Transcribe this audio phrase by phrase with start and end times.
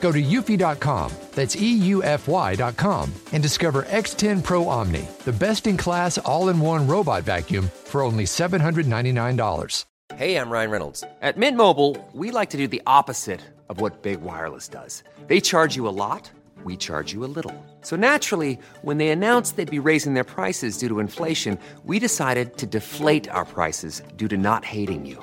[0.00, 6.48] Go to eufy.com, that's EUFY.com, and discover X10 Pro Omni, the best in class all
[6.48, 9.84] in one robot vacuum for only $799.
[10.14, 11.04] Hey, I'm Ryan Reynolds.
[11.20, 15.02] At Mint Mobile, we like to do the opposite of what Big Wireless does.
[15.26, 16.30] They charge you a lot,
[16.64, 17.52] we charge you a little.
[17.82, 22.56] So naturally, when they announced they'd be raising their prices due to inflation, we decided
[22.58, 25.22] to deflate our prices due to not hating you.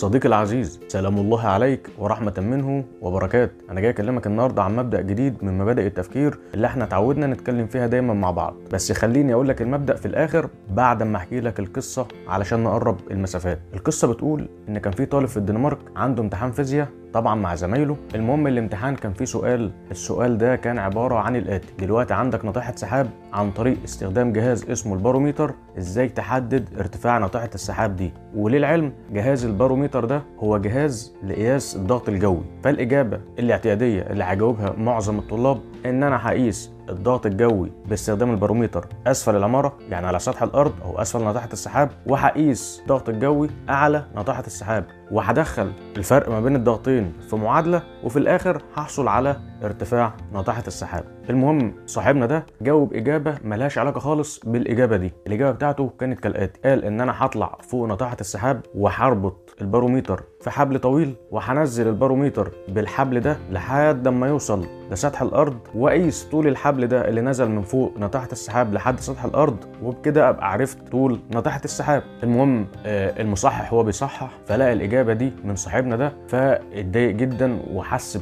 [0.00, 5.44] صديقي العزيز سلام الله عليك ورحمة منه وبركات أنا جاي أكلمك النهاردة عن مبدأ جديد
[5.44, 8.54] من مبادئ التفكير اللي إحنا اتعودنا نتكلم فيها دايما مع بعض.
[8.72, 13.58] بس خليني أقول لك المبدأ في الآخر بعد ما أحكي لك القصة علشان نقرب المسافات.
[13.74, 17.96] القصة بتقول إن كان في طالب في الدنمارك عنده امتحان فيزياء طبعا مع زمايله.
[18.14, 19.70] المهم الامتحان كان فيه سؤال.
[19.90, 21.66] السؤال ده كان عبارة عن الآتي.
[21.78, 25.54] دلوقتي عندك ناطحة سحاب عن طريق استخدام جهاز اسمه الباروميتر.
[25.78, 32.42] إزاي تحدد ارتفاع ناطحة السحاب دي؟ وللعلم جهاز الباروميتر ده هو جهاز لقياس الضغط الجوي.
[32.64, 39.78] فالإجابة الاعتيادية اللي هيجاوبها معظم الطلاب إن أنا هقيس الضغط الجوي باستخدام الباروميتر أسفل العمارة
[39.90, 45.72] يعني على سطح الأرض أو أسفل ناطحه السحاب وهقيس الضغط الجوي أعلى ناطحه السحاب وهدخل
[45.96, 51.04] الفرق ما بين الضغطين في معادلة وفي الآخر هحصل على ارتفاع ناطحة السحاب.
[51.30, 55.12] المهم صاحبنا ده جاوب إجابة ملهاش علاقة خالص بالإجابة دي.
[55.26, 56.60] الإجابة بتاعته كانت كالآتي.
[56.64, 63.20] قال إن أنا هطلع فوق ناطحة السحاب وهربط الباروميتر في حبل طويل وهنزل الباروميتر بالحبل
[63.20, 68.28] ده لحد ما يوصل لسطح الأرض وأقيس طول الحبل ده اللي نزل من فوق ناطحة
[68.32, 72.02] السحاب لحد سطح الأرض وبكده أبقى عرفت طول ناطحة السحاب.
[72.22, 74.30] المهم آه المصحح هو بيصحح.
[74.46, 78.18] فلقى الإجابة دي من صاحبنا ده فاتضايق جدا وحس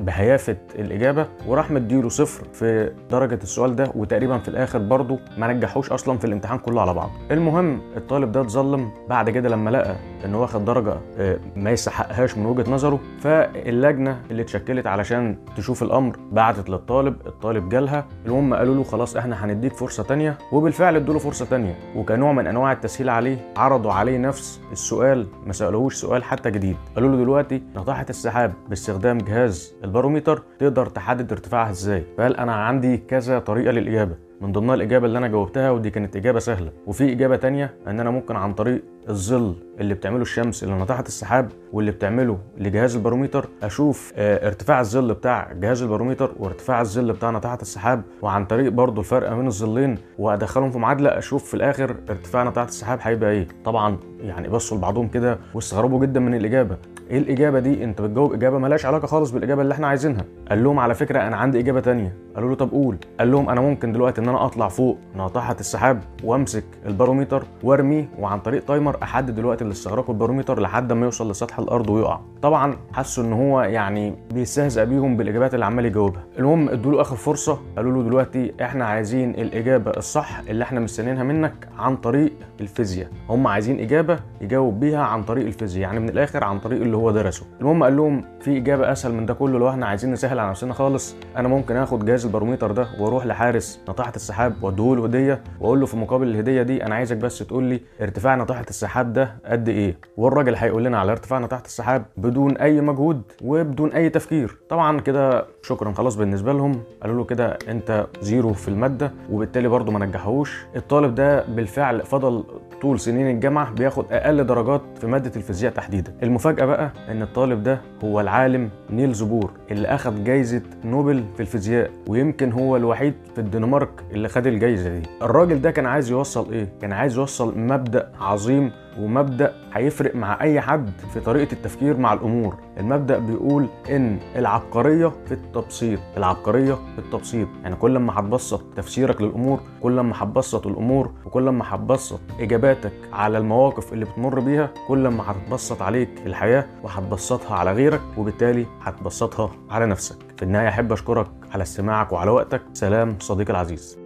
[0.00, 5.92] بهيافة الإجابة وراح مديله صفر في درجة السؤال ده وتقريبا في الآخر برضه ما نجحوش
[5.92, 7.10] أصلا في الامتحان كله على بعض.
[7.30, 12.46] المهم الطالب ده اتظلم بعد كده لما لقى انه واخد درجة آه ما يستحقهاش من
[12.46, 13.00] وجهة نظره.
[13.20, 18.06] فاللجنة اللي اتشكلت علشان تشوف الأمر بعتت للطالب الطالب جالها.
[18.26, 21.74] المهم قالوا له خلاص إحنا هنديك فرصة تانية وبالفعل ادوا له فرصة تانية.
[21.96, 26.76] وكنوع من أنواع التسهيل عليه عرضوا عليه نفس السؤال ما سالوهوش سؤال حتى جديد.
[26.94, 32.04] قالوا له دلوقتي ناطحه السحاب باستخدام جهاز الباروميتر تقدر تحدد ارتفاعها إزاي.
[32.18, 34.25] فقال أنا عندي كذا طريقة للإجابة.
[34.40, 36.70] من ضمنها الإجابة اللي أنا جاوبتها ودي كانت إجابة سهلة.
[36.86, 41.52] وفي إجابة تانية إن أنا ممكن عن طريق الظل اللي بتعمله الشمس اللي ناطحه السحاب
[41.72, 47.58] واللي بتعمله لجهاز الباروميتر أشوف آه ارتفاع الظل بتاع جهاز الباروميتر وارتفاع الظل بتاع ناطحه
[47.62, 52.64] السحاب وعن طريق برضو الفرق بين الظلين وأدخلهم في معادلة أشوف في الآخر ارتفاع ناطحه
[52.64, 53.48] السحاب هيبقى إيه.
[53.64, 56.76] طبعا يعني بصوا لبعضهم كده واستغربوا جدا من الإجابة.
[57.10, 60.24] إيه الإجابة دي؟ أنت بتجاوب إجابة مالهاش علاقة خالص بالإجابة اللي إحنا عايزينها.
[60.48, 62.16] قال لهم على فكرة أنا عندي إجابة تانية.
[62.34, 62.96] قالوا له طب قول.
[63.18, 68.40] قال لهم أنا ممكن دلوقتي إن أنا أطلع فوق ناطحة السحاب وأمسك الباروميتر وارميه وعن
[68.40, 72.20] طريق timer أحدد الوقت اللي استغرقه الباروميتر لحد ما يوصل لسطح الأرض ويقع.
[72.42, 76.22] طبعا حسوا إن هو يعني بيستهزأ بيهم بالإجابات اللي عمال يجاوبها.
[76.38, 77.58] المهم ادوا له آخر فرصة.
[77.76, 83.08] قالوا له دلوقتي إحنا عايزين الإجابة الصح اللي إحنا مستنيينها منك عن طريق الفيزياء.
[83.30, 87.10] هم عايزين إجابة يجاوب بيها عن طريق الفيزياء يعني من الآخر عن طريق اللي هو
[87.10, 87.46] درسه.
[87.60, 90.72] المهم قال لهم في إجابة أسهل من ده كله لو إحنا عايزين نسهل على نفسنا
[90.74, 95.80] خالص أنا ممكن آخد جهاز الباروميتر ده وأروح لحارس ناطحه السحاب واديه له هديه وأقول
[95.80, 99.68] له في مقابل الهدية دي أنا عايزك بس تقول لي ارتفاع ناطحه السحاب ده قد
[99.68, 104.56] إيه؟ والراجل هيقول لنا على ارتفاع ناطحه السحاب بدون أي مجهود وبدون أي تفكير.
[104.68, 106.80] طبعا كده شكرا خلاص بالنسبة لهم.
[107.02, 112.44] قالوا له كده أنت zero في المادة وبالتالي برضه ما نجحوش الطالب ده بالفعل فضل
[112.82, 116.12] طول سنين الجامعة بياخد أقل درجات في مادة الفيزياء تحديدا.
[116.22, 121.90] المفاجأة بقى إن الطالب ده هو العالم نيلز بور اللي اخذ جايزة نوبل في الفيزياء
[122.08, 125.02] ويمكن هو الوحيد في الدنمارك اللي خد الجايزة دي.
[125.22, 130.60] الراجل ده كان عايز يوصل إيه؟ كان عايز يوصل مبدأ عظيم ومبدأ هيفرق مع أي
[130.60, 132.56] حد في طريقة التفكير مع الأمور.
[132.78, 136.00] المبدأ بيقول إن العبقرية في التبسيط.
[136.16, 137.48] العبقرية في التبسيط.
[137.62, 143.38] يعني كل ما هتبسط تفسيرك للأمور كل ما هتبسط الأمور وكل ما هتبسط إجاباتك على
[143.38, 149.86] المواقف اللي بتمر بيها كل ما هتبسط عليك الحياة وهتبسطها على غيرك وبالتالي هتبسطها على
[149.86, 150.16] نفسك.
[150.36, 152.62] في النهاية أحب أشكرك على استماعك وعلى وقتك.
[152.72, 154.05] سلام صديقي العزيز.